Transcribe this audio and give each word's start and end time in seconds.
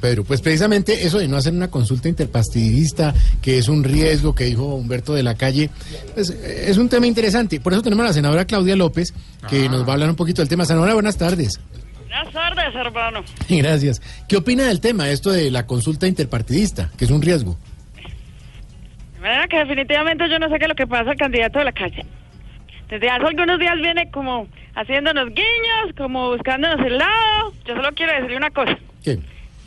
Pedro, 0.00 0.22
pues 0.22 0.40
precisamente 0.40 1.04
eso 1.04 1.18
de 1.18 1.26
no 1.26 1.36
hacer 1.36 1.52
una 1.52 1.72
consulta 1.72 2.08
interpartidista, 2.08 3.12
que 3.42 3.58
es 3.58 3.66
un 3.66 3.82
riesgo 3.82 4.32
que 4.32 4.44
dijo 4.44 4.76
Humberto 4.76 5.12
de 5.12 5.24
la 5.24 5.34
Calle, 5.34 5.70
pues, 6.14 6.30
es 6.30 6.78
un 6.78 6.88
tema 6.88 7.08
interesante. 7.08 7.58
Por 7.58 7.72
eso 7.72 7.82
tenemos 7.82 8.04
a 8.04 8.08
la 8.10 8.12
senadora 8.12 8.44
Claudia 8.44 8.76
López, 8.76 9.12
que 9.50 9.68
nos 9.68 9.82
va 9.82 9.88
a 9.88 9.92
hablar 9.94 10.08
un 10.08 10.14
poquito 10.14 10.40
del 10.40 10.48
tema. 10.48 10.64
Senadora, 10.66 10.94
buenas 10.94 11.18
tardes. 11.18 11.60
Buenas 11.98 12.32
tardes, 12.32 12.76
hermano. 12.76 13.24
Gracias. 13.48 14.00
¿Qué 14.28 14.36
opina 14.36 14.68
del 14.68 14.80
tema, 14.80 15.10
esto 15.10 15.32
de 15.32 15.50
la 15.50 15.66
consulta 15.66 16.06
interpartidista, 16.06 16.92
que 16.96 17.04
es 17.04 17.10
un 17.10 17.20
riesgo? 17.20 17.58
De 19.14 19.20
manera 19.20 19.48
que 19.48 19.58
definitivamente 19.58 20.30
yo 20.30 20.38
no 20.38 20.48
sé 20.48 20.60
qué 20.60 20.66
es 20.66 20.68
lo 20.68 20.76
que 20.76 20.86
pasa 20.86 21.10
al 21.10 21.16
candidato 21.16 21.58
de 21.58 21.64
la 21.64 21.72
calle. 21.72 22.06
Desde 22.88 23.10
hace 23.10 23.26
algunos 23.26 23.58
días 23.58 23.74
viene 23.82 24.08
como 24.12 24.46
haciéndonos 24.76 25.30
guiños, 25.30 25.92
como 25.96 26.30
buscándonos 26.30 26.86
el 26.86 26.98
lado. 26.98 27.52
Yo 27.66 27.74
solo 27.74 27.88
quiero 27.96 28.12
decirle 28.12 28.36
una 28.36 28.50
cosa. 28.50 28.78
¿Qué? 29.02 29.18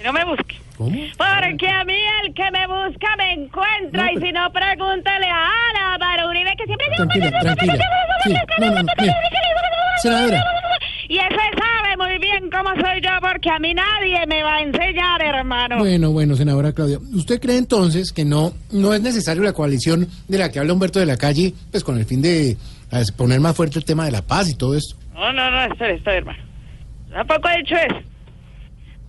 No 0.04 0.14
me 0.14 0.24
busque. 0.26 0.56
¿Cómo? 0.78 0.92
Porque 1.18 1.68
a 1.70 1.84
mí 1.86 1.94
el 2.24 2.34
que 2.34 2.50
me 2.52 2.66
busca 2.68 3.16
me 3.18 3.34
encuentra. 3.34 4.06
No, 4.06 4.12
y 4.12 4.16
pero- 4.16 4.26
si 4.26 4.32
no, 4.34 4.52
pregúntale 4.52 5.28
a 5.28 5.46
Ana 5.70 5.94
Álvaro 5.94 6.30
Uribe, 6.30 6.52
que 6.58 6.66
siempre... 6.66 6.88
Tranquila, 6.96 7.40
tranquila. 7.42 7.74
Sí, 8.24 8.34
no, 8.60 8.70
no. 8.72 8.92
Senadora, 10.02 10.44
Y 11.08 11.18
ese 11.18 11.36
sabe 11.60 11.98
muy 11.98 12.18
bien 12.20 12.50
cómo 12.50 12.70
soy 12.82 13.02
yo, 13.02 13.10
porque 13.22 13.50
a 13.52 13.60
mí 13.60 13.74
nadie 13.74 14.26
me 14.28 14.42
va 14.42 14.56
a 14.56 14.62
enseñar, 14.62 15.22
hermano. 15.24 15.78
bueno, 15.80 16.12
bueno, 16.12 16.36
senadora 16.36 16.72
Claudia, 16.74 16.98
¿usted 17.14 17.40
cree 17.40 17.58
entonces 17.58 18.12
que 18.12 18.26
no, 18.26 18.54
no 18.72 18.94
es 18.94 19.02
necesario 19.02 19.44
la 19.44 19.54
coalición 19.54 20.08
de 20.28 20.38
la 20.40 20.50
que 20.50 20.60
habla 20.60 20.74
Humberto 20.74 21.00
de 21.00 21.06
la 21.06 21.18
Calle, 21.18 21.54
pues 21.70 21.84
con 21.84 21.98
el 22.00 22.06
fin 22.06 22.22
de 22.22 22.52
eh, 22.52 22.58
poner 23.16 23.40
más 23.40 23.56
fuerte 23.56 23.78
el 23.78 23.86
tema 23.86 24.06
de 24.06 24.12
la 24.12 24.22
paz 24.24 24.50
y 24.50 24.56
todo 24.56 24.76
esto? 24.76 24.96
No, 25.14 25.32
no, 25.34 25.52
no, 25.52 25.64
espere, 25.66 25.96
espere, 25.96 26.18
hermano. 26.18 26.40
Tampoco 27.12 27.50
he 27.50 27.58
dicho 27.58 27.76
eso. 27.76 28.00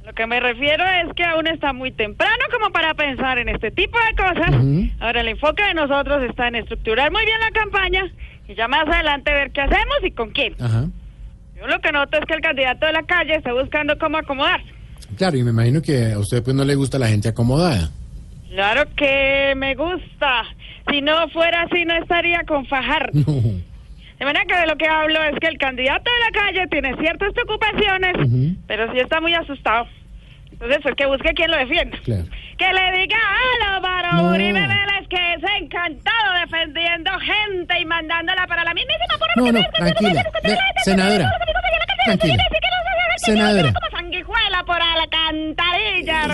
Lo 0.05 0.13
que 0.15 0.27
me 0.27 0.41
refiero 0.41 0.85
es 0.85 1.15
que 1.15 1.25
aún 1.25 1.47
está 1.47 1.73
muy 1.73 1.93
temprano 1.93 2.45
como 2.51 2.71
para 2.73 2.95
pensar 2.95 3.39
en 3.39 3.49
este 3.49 3.71
tipo 3.71 3.97
de 3.99 4.17
cosas. 4.17 4.51
Ahora, 5.01 5.21
el 5.21 5.29
enfoque 5.29 5.63
de 5.63 5.75
nosotros 5.75 6.23
está 6.29 6.49
en 6.49 6.57
estructurar 6.57 7.13
muy 7.13 7.25
bien 7.25 7.39
la 7.41 7.51
campaña 7.53 8.11
y 8.49 8.55
ya 8.55 8.67
más 8.67 8.87
adelante 8.89 9.33
ver 9.33 9.53
qué 9.53 9.61
hacemos 9.61 9.99
y 10.03 10.11
con 10.11 10.31
quién. 10.31 10.55
Ajá. 10.61 10.87
Yo 11.57 11.67
lo 11.69 11.81
que 11.81 11.93
noto 11.93 12.19
es 12.19 12.25
que 12.27 12.35
el 12.35 12.41
candidato 12.41 12.87
de 12.87 12.93
la 12.93 13.05
calle 13.05 13.37
está 13.37 13.53
buscando 13.53 13.97
cómo 13.99 14.19
acomodarse. 14.19 14.67
Claro, 15.17 15.37
y 15.37 15.45
me 15.45 15.51
imagino 15.51 15.81
que 15.81 16.13
a 16.13 16.19
usted 16.19 16.43
pues 16.43 16.57
no 16.57 16.65
le 16.65 16.75
gusta 16.75 16.99
la 16.99 17.07
gente 17.07 17.29
acomodada. 17.29 17.91
Claro 18.51 18.83
que 18.97 19.55
me 19.57 19.75
gusta. 19.77 20.45
Si 20.91 21.01
no 21.01 21.29
fuera 21.29 21.63
así, 21.63 21.85
no 21.85 21.95
estaría 21.95 22.43
con 22.47 22.67
Fajardo. 22.67 23.13
No. 23.27 23.72
De 24.23 24.27
manera 24.27 24.45
que 24.47 24.55
de 24.57 24.69
lo 24.69 24.77
que 24.77 24.87
hablo 24.87 25.21
es 25.25 25.37
que 25.41 25.49
el 25.49 25.59
candidato 25.59 26.09
de 26.09 26.21
la 26.21 26.31
calle 26.31 26.69
tiene 26.69 26.95
ciertas 26.95 27.33
preocupaciones, 27.33 28.15
pero 28.69 28.93
sí 28.93 29.01
está 29.01 29.21
muy 29.21 29.35
asustado. 29.35 29.89
Entonces, 30.53 30.79
pues 30.81 30.95
que 30.95 31.07
busque 31.07 31.35
quien 31.35 31.51
lo 31.51 31.57
defienda. 31.57 31.99
Claro. 32.05 32.23
Que 32.57 32.73
le 32.73 32.99
diga 33.01 33.19
a 33.19 33.75
Álvaro 33.75 34.23
No. 34.23 34.31
Uribe 34.31 34.61
Vélez 34.61 35.09
que 35.11 35.35
es 35.35 35.43
encantado 35.61 36.35
defendiendo 36.41 37.11
gente 37.19 37.81
y 37.81 37.85
mandándola 37.85 38.47
para 38.47 38.63
la 38.63 38.73
mismísima 38.75 39.19
por 39.19 39.29
No, 39.43 39.51
no, 39.51 39.61
tranquila. 39.73 40.23
Senadora, 40.85 41.29
tranquila. 42.05 42.45
Senadora. 43.17 43.73
Como 43.73 43.91
sanguijuela 43.91 44.63
por 44.65 44.79
la 44.79 45.07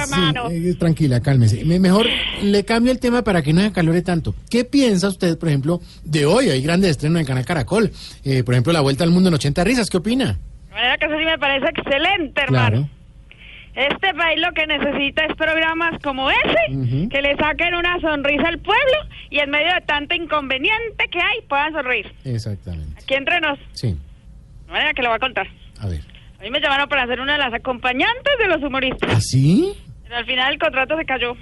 Sí, 0.06 0.12
hermano. 0.14 0.50
eh, 0.50 0.74
tranquila, 0.78 1.20
cálmese. 1.20 1.64
Me- 1.64 1.78
Mejor 1.80 2.06
le 2.42 2.64
cambio 2.64 2.92
el 2.92 2.98
tema 2.98 3.22
para 3.22 3.42
que 3.42 3.52
no 3.52 3.60
se 3.60 3.66
acalore 3.68 4.02
tanto. 4.02 4.34
¿Qué 4.50 4.64
piensa 4.64 5.08
usted, 5.08 5.38
por 5.38 5.48
ejemplo, 5.48 5.80
de 6.04 6.26
hoy? 6.26 6.50
Hay 6.50 6.62
grandes 6.62 6.90
estrenos 6.92 7.20
en 7.20 7.26
Canal 7.26 7.44
Caracol. 7.44 7.90
Eh, 8.24 8.42
por 8.44 8.54
ejemplo, 8.54 8.72
La 8.72 8.80
Vuelta 8.80 9.04
al 9.04 9.10
Mundo 9.10 9.28
en 9.28 9.34
80 9.34 9.64
risas. 9.64 9.88
¿Qué 9.90 9.96
opina? 9.96 10.38
Que 10.98 11.06
eso 11.06 11.18
sí 11.18 11.24
me 11.24 11.38
parece 11.38 11.66
excelente, 11.68 12.40
hermano. 12.40 12.68
Claro. 12.70 12.88
Este 13.74 14.12
país 14.14 14.40
lo 14.40 14.52
que 14.54 14.66
necesita 14.66 15.24
es 15.26 15.36
programas 15.36 16.00
como 16.02 16.28
ese, 16.30 17.08
que 17.10 17.22
le 17.22 17.36
saquen 17.36 17.74
una 17.76 18.00
sonrisa 18.00 18.48
al 18.48 18.58
pueblo 18.58 18.96
y 19.30 19.38
en 19.38 19.50
medio 19.50 19.72
de 19.72 19.80
tanto 19.82 20.16
inconveniente 20.16 21.04
que 21.12 21.20
hay, 21.20 21.42
puedan 21.48 21.72
sonreír. 21.72 22.12
Exactamente. 22.24 23.00
Aquí 23.00 23.14
entre 23.14 23.40
nos, 23.40 23.56
Sí, 23.74 23.94
manera 24.68 24.92
que 24.94 25.02
lo 25.02 25.10
voy 25.10 25.16
a 25.16 25.20
contar. 25.20 25.46
a 25.80 25.86
ver. 25.86 26.00
A 26.40 26.42
mí 26.42 26.50
me 26.50 26.60
llamaron 26.60 26.88
para 26.88 27.06
ser 27.06 27.20
una 27.20 27.32
de 27.34 27.38
las 27.38 27.52
acompañantes 27.54 28.32
de 28.40 28.46
los 28.48 28.62
humoristas. 28.62 29.10
¿Ah, 29.14 29.20
sí? 29.20 29.72
Pero 30.08 30.18
al 30.20 30.24
final 30.26 30.52
el 30.54 30.58
contrato 30.58 30.96
se 30.96 31.04
cayó 31.04 31.36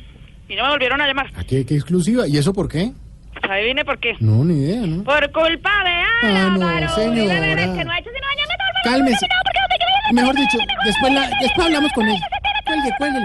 y 0.49 0.57
no 0.57 0.65
me 0.65 0.71
volvieron 0.71 1.01
a 1.01 1.07
llamar. 1.07 1.27
¿A 1.37 1.45
qué, 1.45 1.65
qué 1.65 1.75
exclusiva? 1.77 2.27
¿Y 2.27 2.37
eso 2.37 2.53
por 2.53 2.69
qué? 2.69 2.91
Pues 3.33 3.51
adivine 3.51 3.85
por 3.85 3.99
qué. 3.99 4.15
No, 4.19 4.45
ni 4.45 4.55
idea, 4.65 4.81
¿no? 4.87 5.05
Por 5.05 5.31
culpa 5.31 5.71
de 5.85 5.91
Ah, 5.91 6.49
no, 6.59 6.67
Álvaro 6.67 6.89
señora. 6.95 7.35
Que 7.35 7.85
no 7.85 7.93
ha 7.93 7.99
hecho 7.99 8.11
sino 8.11 8.27
dañarme 8.27 8.55
todo 8.59 8.69
el 8.85 8.93
Cálmese. 8.93 9.27
Mejor 10.13 10.35
dicho, 10.37 10.59
después, 10.85 11.13
la, 11.13 11.29
después 11.41 11.67
hablamos 11.67 11.93
con 11.93 12.09
él. 12.09 12.17
Cuelgue, 12.67 12.91
cuelgue. 12.99 13.19